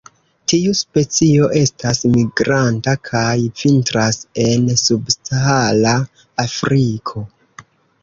[0.51, 5.97] Tiu specio estas migranta, kaj vintras en subsahara
[6.49, 7.29] Afriko.